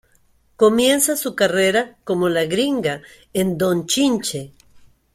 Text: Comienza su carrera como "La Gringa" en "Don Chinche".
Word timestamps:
Comienza 0.55 1.15
su 1.15 1.35
carrera 1.35 1.95
como 2.03 2.27
"La 2.27 2.45
Gringa" 2.45 3.03
en 3.33 3.55
"Don 3.55 3.85
Chinche". 3.85 4.51